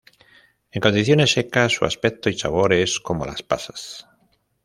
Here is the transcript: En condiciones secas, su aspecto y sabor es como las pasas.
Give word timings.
En 0.71 0.81
condiciones 0.81 1.31
secas, 1.31 1.73
su 1.73 1.85
aspecto 1.85 2.31
y 2.31 2.33
sabor 2.35 2.73
es 2.73 2.99
como 2.99 3.23
las 3.27 3.43
pasas. 3.43 4.07